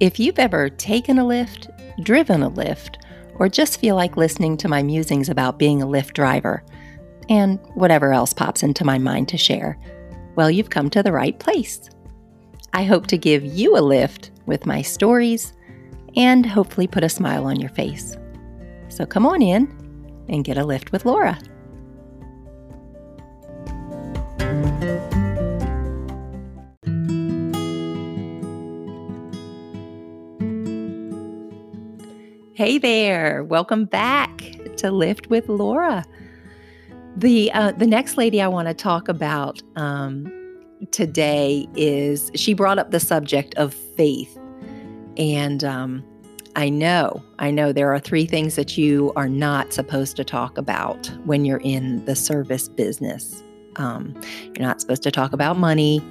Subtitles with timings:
[0.00, 1.70] If you've ever taken a lift,
[2.02, 2.98] driven a lift,
[3.36, 6.64] or just feel like listening to my musings about being a Lyft driver,
[7.28, 9.78] and whatever else pops into my mind to share,
[10.34, 11.88] well, you've come to the right place.
[12.72, 15.52] I hope to give you a lift with my stories
[16.16, 18.16] and hopefully put a smile on your face.
[18.88, 21.38] So come on in and get a lift with Laura.
[32.64, 34.38] Hey there, welcome back
[34.78, 36.02] to Lift with Laura.
[37.14, 40.32] The uh, the next lady I want to talk about um,
[40.90, 44.38] today is she brought up the subject of faith,
[45.18, 46.02] and um,
[46.56, 50.56] I know I know there are three things that you are not supposed to talk
[50.56, 53.42] about when you're in the service business.
[53.76, 56.02] Um, you're not supposed to talk about money.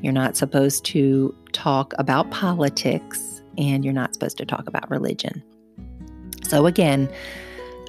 [0.00, 5.42] You're not supposed to talk about politics, and you're not supposed to talk about religion.
[6.50, 7.08] So, again,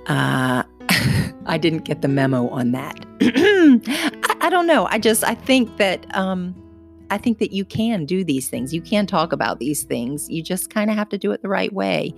[0.05, 0.61] uh,
[1.47, 3.03] I didn't get the memo on that.
[3.21, 4.85] I, I, don't know.
[4.85, 6.55] I just, I think that, um,
[7.09, 8.71] I think that you can do these things.
[8.71, 10.29] You can talk about these things.
[10.29, 12.13] You just kind of have to do it the right way.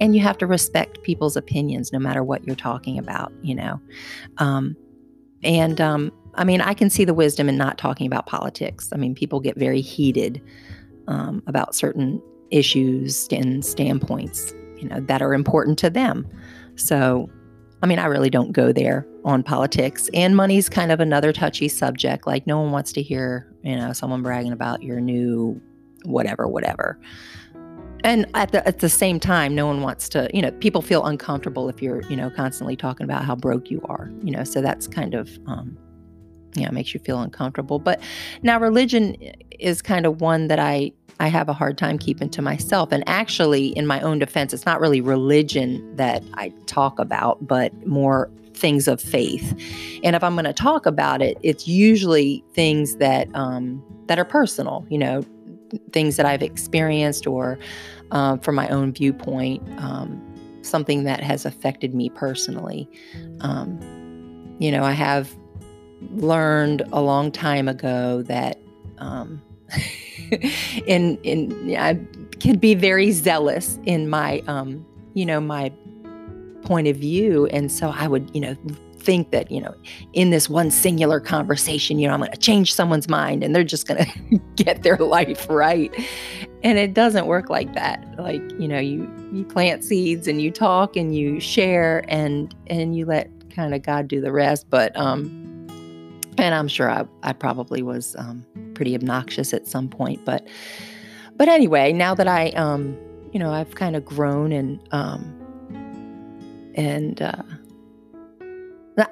[0.00, 3.80] And you have to respect people's opinions no matter what you're talking about, you know.
[4.38, 4.76] Um,
[5.42, 8.90] and um, I mean, I can see the wisdom in not talking about politics.
[8.92, 10.40] I mean, people get very heated
[11.08, 16.26] um, about certain issues and standpoints you know, that are important to them.
[16.76, 17.28] So,
[17.82, 20.08] I mean, I really don't go there on politics.
[20.14, 22.26] And money's kind of another touchy subject.
[22.26, 25.60] Like, no one wants to hear, you know, someone bragging about your new
[26.04, 26.98] whatever, whatever.
[28.02, 31.04] And at the at the same time, no one wants to, you know, people feel
[31.04, 34.42] uncomfortable if you're, you know, constantly talking about how broke you are, you know.
[34.42, 35.76] So that's kind of um,
[36.54, 37.78] you know, makes you feel uncomfortable.
[37.78, 38.00] But
[38.42, 39.16] now religion
[39.60, 42.92] is kind of one that I I have a hard time keeping to myself.
[42.92, 47.86] And actually, in my own defense, it's not really religion that I talk about, but
[47.86, 49.54] more things of faith.
[50.02, 54.24] And if I'm going to talk about it, it's usually things that um, that are
[54.24, 54.86] personal.
[54.88, 55.24] You know,
[55.92, 57.58] things that I've experienced or
[58.12, 60.20] um, from my own viewpoint, um,
[60.62, 62.88] something that has affected me personally.
[63.40, 63.78] Um,
[64.58, 65.36] you know, I have
[66.12, 68.58] learned a long time ago that
[68.98, 69.42] um,
[70.86, 71.94] in in I
[72.40, 75.72] could be very zealous in my um, you know my
[76.62, 78.56] point of view, and so I would you know
[79.00, 79.74] think that you know
[80.12, 83.64] in this one singular conversation you know i'm going to change someone's mind and they're
[83.64, 85.94] just going to get their life right.
[86.62, 88.04] And it doesn't work like that.
[88.18, 92.94] Like you know you you plant seeds and you talk and you share and and
[92.94, 94.68] you let kind of god do the rest.
[94.68, 95.39] But um
[96.38, 100.24] and I'm sure I, I probably was um, pretty obnoxious at some point.
[100.24, 100.46] But
[101.36, 102.96] but anyway, now that I um,
[103.32, 105.36] you know I've kind of grown and um,
[106.74, 107.42] and uh,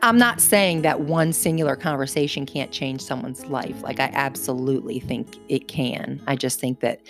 [0.03, 3.83] I'm not saying that one singular conversation can't change someone's life.
[3.83, 6.23] Like I absolutely think it can.
[6.27, 7.00] I just think that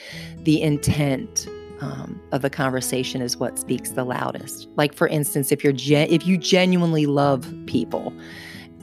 [0.42, 1.48] the intent
[1.80, 4.68] um, of the conversation is what speaks the loudest.
[4.76, 8.12] Like for instance, if you're gen- if you genuinely love people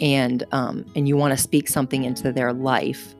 [0.01, 3.16] and um, and you want to speak something into their life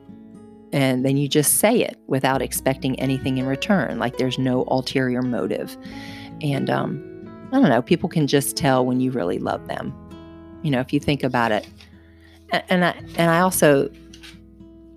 [0.72, 5.22] and then you just say it without expecting anything in return like there's no ulterior
[5.22, 5.76] motive.
[6.42, 9.94] And um, i don't know people can just tell when you really love them
[10.62, 11.68] you know if you think about it.
[12.50, 13.88] And, and i and i also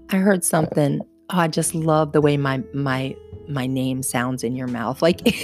[0.09, 3.15] i heard something oh, i just love the way my my
[3.47, 5.01] my name sounds in your mouth.
[5.01, 5.35] Like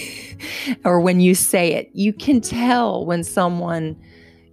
[0.86, 3.96] or when you say it you can tell when someone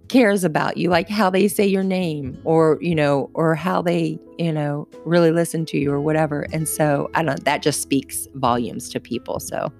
[0.09, 4.19] cares about you, like how they say your name or, you know, or how they,
[4.37, 6.45] you know, really listen to you or whatever.
[6.51, 9.39] And so I don't that just speaks volumes to people.
[9.39, 9.71] So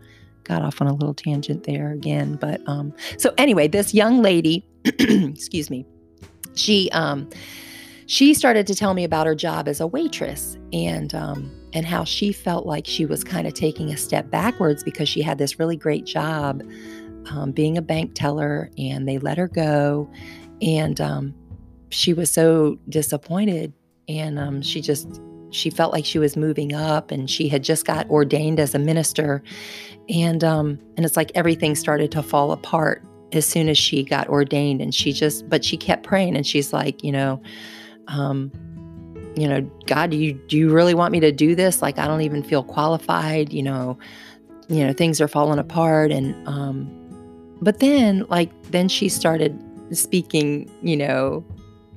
[0.43, 2.35] got off on a little tangent there again.
[2.35, 5.85] But um so anyway, this young lady, excuse me,
[6.55, 7.29] she um
[8.05, 12.03] she started to tell me about her job as a waitress and um and how
[12.03, 15.59] she felt like she was kind of taking a step backwards because she had this
[15.59, 16.61] really great job
[17.31, 20.09] um, being a bank teller and they let her go.
[20.61, 21.33] And um,
[21.89, 23.73] she was so disappointed.
[24.07, 25.21] And um, she just,
[25.51, 28.79] she felt like she was moving up and she had just got ordained as a
[28.79, 29.41] minister.
[30.09, 34.27] And, um, and it's like everything started to fall apart as soon as she got
[34.27, 34.81] ordained.
[34.81, 37.41] And she just, but she kept praying and she's like, you know,
[38.07, 38.51] um,
[39.35, 41.81] you know, God, do you do you really want me to do this?
[41.81, 43.51] Like, I don't even feel qualified.
[43.51, 43.97] You know,
[44.67, 47.02] you know, things are falling apart, and um,
[47.61, 49.61] but then, like, then she started
[49.95, 51.45] speaking, you know,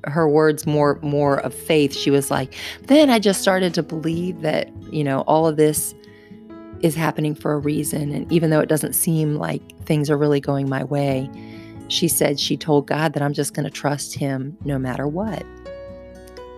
[0.05, 1.94] her words more more of faith.
[1.94, 5.94] She was like, then I just started to believe that, you know, all of this
[6.82, 8.12] is happening for a reason.
[8.12, 11.31] And even though it doesn't seem like things are really going my way,
[11.88, 15.44] she said she told God that I'm just going to trust Him no matter what.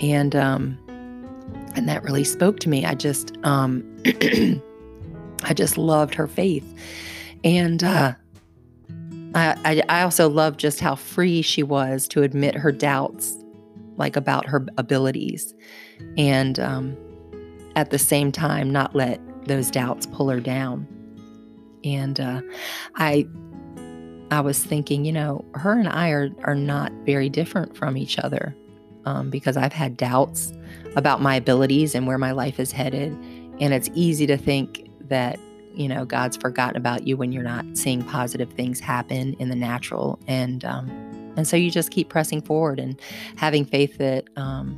[0.00, 0.78] And um,
[1.74, 2.84] and that really spoke to me.
[2.84, 3.84] I just um,
[5.44, 6.64] I just loved her faith,
[7.44, 8.14] and uh,
[9.38, 13.36] I, I also love just how free she was to admit her doubts,
[13.96, 15.54] like about her abilities,
[16.16, 16.96] and um,
[17.76, 20.86] at the same time not let those doubts pull her down.
[21.84, 22.42] And uh,
[22.96, 23.26] I
[24.30, 28.18] I was thinking, you know, her and I are are not very different from each
[28.18, 28.54] other
[29.04, 30.52] um, because I've had doubts
[30.96, 33.12] about my abilities and where my life is headed,
[33.60, 35.38] and it's easy to think that
[35.78, 39.56] you know God's forgotten about you when you're not seeing positive things happen in the
[39.56, 40.88] natural, and um,
[41.36, 43.00] and so you just keep pressing forward and
[43.36, 44.76] having faith that um,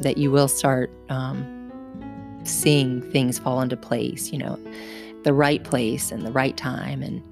[0.00, 1.70] that you will start um,
[2.44, 4.32] seeing things fall into place.
[4.32, 4.58] You know,
[5.24, 7.22] the right place and the right time and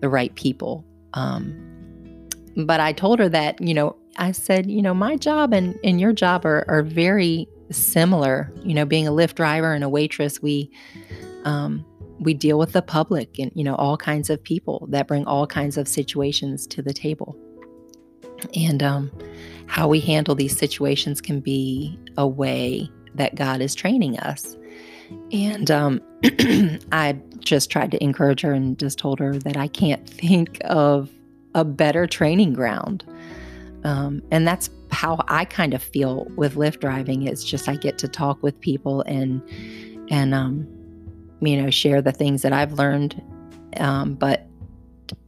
[0.00, 0.84] the right people.
[1.14, 5.78] Um, but I told her that, you know, I said, you know, my job and,
[5.82, 8.52] and your job are, are very similar.
[8.62, 10.70] You know, being a Lyft driver and a waitress, we
[11.44, 11.84] um,
[12.20, 15.46] we deal with the public and you know all kinds of people that bring all
[15.46, 17.36] kinds of situations to the table.
[18.54, 19.10] And um,
[19.66, 24.56] how we handle these situations can be a way that God is training us.
[25.32, 26.00] And um,
[26.92, 31.10] I just tried to encourage her and just told her that I can't think of
[31.54, 33.04] a better training ground.
[33.84, 37.26] Um, and that's how I kind of feel with Lyft driving.
[37.26, 39.42] It's just I get to talk with people and
[40.10, 40.66] and um,
[41.40, 43.20] you know share the things that I've learned.
[43.76, 44.46] Um, but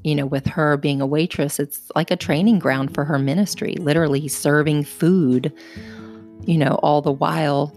[0.05, 3.75] you know, with her being a waitress, it's like a training ground for her ministry.
[3.79, 5.53] Literally serving food,
[6.45, 7.75] you know, all the while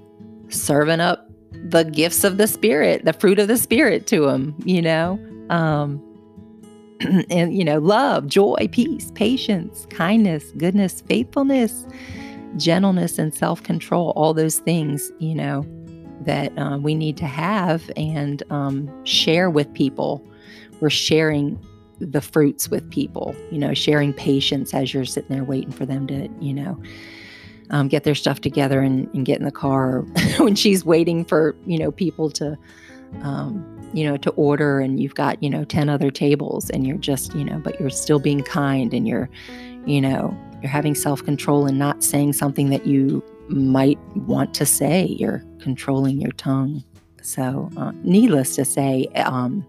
[0.49, 4.81] serving up the gifts of the spirit, the fruit of the spirit to him, you
[4.81, 5.19] know?
[5.49, 6.03] Um,
[7.29, 11.85] and, you know, love, joy, peace, patience, kindness, goodness, faithfulness,
[12.57, 15.65] gentleness, and self control, all those things, you know,
[16.21, 20.25] that uh, we need to have and um, share with people.
[20.81, 21.59] We're sharing
[21.99, 26.07] the fruits with people, you know, sharing patience as you're sitting there waiting for them
[26.07, 26.81] to, you know,
[27.71, 30.01] um, get their stuff together and, and, get in the car
[30.37, 32.57] when she's waiting for you know people to
[33.21, 33.63] um,
[33.93, 37.33] you know to order and you've got you know 10 other tables and you're just
[37.35, 39.29] you know but you're still being kind and you're
[39.85, 45.05] you know you're having self-control and not saying something that you might want to say.
[45.05, 46.83] You're controlling your tongue.
[47.21, 49.65] So uh, needless to say um,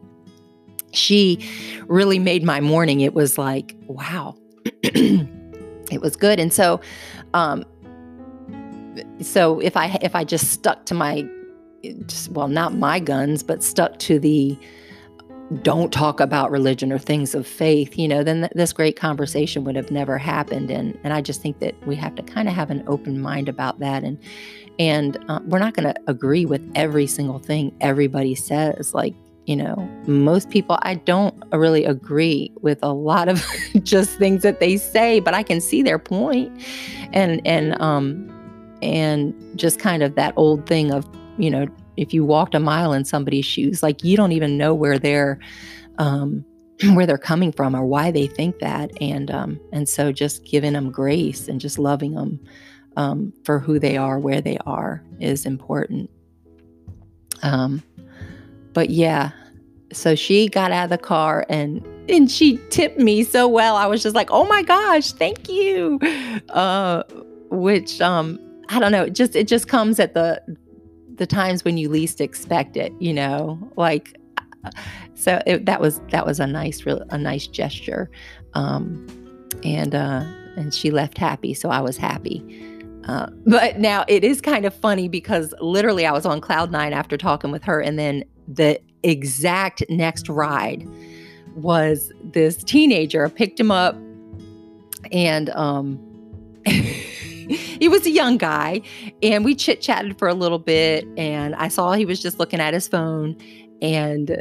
[0.92, 1.48] she
[1.86, 3.00] really made my morning.
[3.00, 4.36] It was like wow.
[5.90, 6.38] It was good.
[6.38, 6.80] And so
[7.34, 7.64] um,
[9.20, 11.28] so if I if I just stuck to my
[12.30, 14.56] well not my guns but stuck to the
[15.62, 19.64] don't talk about religion or things of faith you know then th- this great conversation
[19.64, 20.70] would have never happened.
[20.70, 23.48] And and I just think that we have to kind of have an open mind
[23.48, 24.04] about that.
[24.04, 24.18] And
[24.78, 28.94] and uh, we're not going to agree with every single thing everybody says.
[28.94, 29.14] Like
[29.46, 29.76] you know
[30.06, 33.44] most people I don't really agree with a lot of
[33.82, 36.50] just things that they say but I can see their point.
[37.12, 38.28] And and um
[38.82, 41.06] and just kind of that old thing of
[41.38, 41.66] you know
[41.96, 45.38] if you walked a mile in somebody's shoes like you don't even know where they're
[45.98, 46.44] um,
[46.94, 48.90] where they're coming from or why they think that.
[49.00, 52.40] And um, and so just giving them grace and just loving them
[52.96, 56.10] um, for who they are where they are is important.
[57.42, 57.82] Um,
[58.72, 59.32] but yeah
[59.92, 63.76] so she got out of the car and and she tipped me so well.
[63.76, 65.98] I was just like oh my gosh thank you.
[66.50, 67.02] Uh,
[67.50, 70.40] which um I don't know, it just it just comes at the
[71.20, 74.18] the times when you least expect it, you know, like
[75.14, 78.10] so it, that was that was a nice real a nice gesture.
[78.54, 79.06] Um
[79.62, 80.24] and uh
[80.56, 82.42] and she left happy so i was happy.
[83.04, 86.94] Uh, but now it is kind of funny because literally i was on cloud nine
[86.94, 90.86] after talking with her and then the exact next ride
[91.54, 93.94] was this teenager I picked him up
[95.12, 95.98] and um
[97.80, 98.80] he was a young guy
[99.22, 102.60] and we chit chatted for a little bit and I saw he was just looking
[102.60, 103.36] at his phone
[103.82, 104.40] and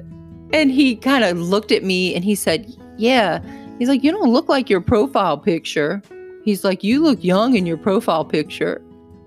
[0.53, 3.41] and he kind of looked at me and he said, "Yeah."
[3.77, 6.01] He's like, "You don't look like your profile picture."
[6.43, 8.81] He's like, "You look young in your profile picture."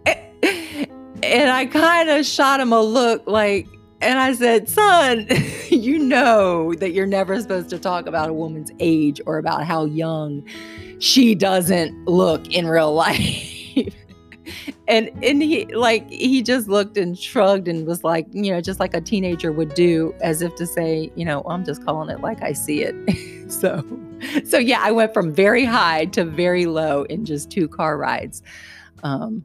[1.24, 3.68] And I kind of shot him a look like
[4.00, 5.28] and I said, "Son,
[5.68, 9.84] you know that you're never supposed to talk about a woman's age or about how
[9.84, 10.42] young
[10.98, 13.61] she doesn't look in real life."
[14.88, 18.80] And and he like he just looked and shrugged and was like, you know, just
[18.80, 22.20] like a teenager would do, as if to say, you know, I'm just calling it
[22.20, 23.50] like I see it.
[23.50, 23.84] so,
[24.44, 28.42] so yeah, I went from very high to very low in just two car rides.
[29.02, 29.42] Um,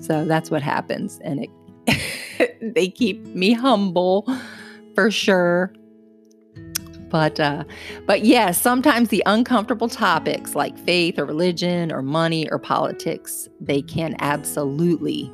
[0.00, 4.28] so that's what happens, and it they keep me humble
[4.94, 5.72] for sure.
[7.08, 7.64] But uh,
[8.06, 13.82] but yeah, sometimes the uncomfortable topics like faith or religion or money or politics they
[13.82, 15.32] can absolutely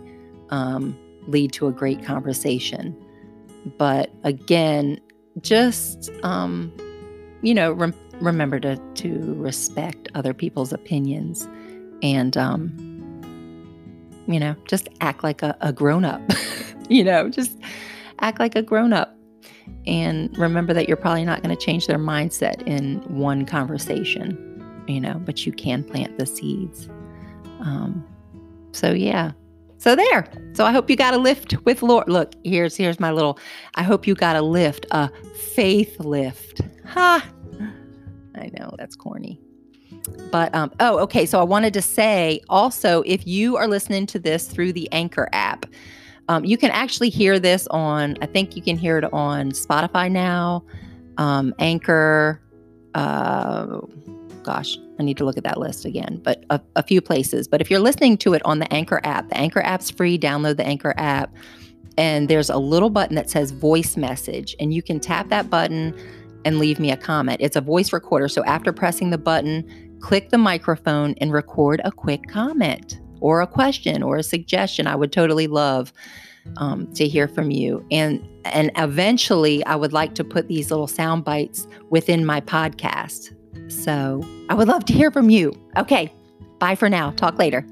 [0.50, 0.98] um,
[1.28, 2.96] lead to a great conversation.
[3.78, 5.00] But again,
[5.40, 6.72] just um,
[7.42, 11.48] you know, rem- remember to to respect other people's opinions
[12.02, 12.76] and um,
[14.26, 16.20] you know, just act like a, a grown up.
[16.88, 17.58] you know, just
[18.20, 19.16] act like a grown up
[19.86, 25.00] and remember that you're probably not going to change their mindset in one conversation, you
[25.00, 26.88] know, but you can plant the seeds.
[27.60, 28.06] Um,
[28.72, 29.32] so, yeah.
[29.78, 30.28] So there.
[30.52, 32.04] So I hope you got a lift with Laura.
[32.06, 33.36] Look, here's here's my little.
[33.74, 35.10] I hope you got a lift, a
[35.54, 36.60] faith lift.
[36.86, 37.28] Ha!
[38.36, 39.40] I know that's corny.
[40.30, 41.26] But um, oh, okay.
[41.26, 45.28] So I wanted to say also, if you are listening to this through the Anchor
[45.32, 45.66] app,
[46.28, 50.10] um, you can actually hear this on, I think you can hear it on Spotify
[50.10, 50.64] now,
[51.18, 52.40] um, Anchor.
[52.94, 53.80] Uh,
[54.42, 57.48] gosh, I need to look at that list again, but a, a few places.
[57.48, 60.18] But if you're listening to it on the Anchor app, the Anchor app's free.
[60.18, 61.34] Download the Anchor app.
[61.98, 65.94] And there's a little button that says voice message, and you can tap that button
[66.44, 67.38] and leave me a comment.
[67.40, 68.28] It's a voice recorder.
[68.28, 73.46] So after pressing the button, click the microphone and record a quick comment or a
[73.46, 74.86] question or a suggestion.
[74.86, 75.92] I would totally love
[76.56, 77.86] um, to hear from you.
[77.90, 83.32] And and eventually, I would like to put these little sound bites within my podcast.
[83.70, 85.52] So I would love to hear from you.
[85.76, 86.12] Okay,
[86.58, 87.12] bye for now.
[87.12, 87.64] Talk later.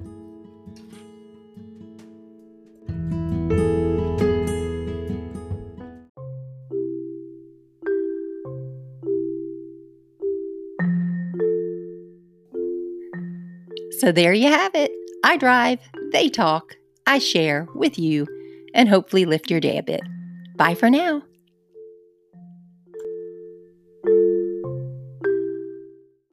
[13.98, 14.99] So there you have it.
[15.22, 15.80] I drive,
[16.12, 18.26] they talk, I share with you,
[18.74, 20.02] and hopefully lift your day a bit.
[20.56, 21.22] Bye for now.